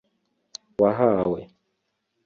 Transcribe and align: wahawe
wahawe 0.81 1.41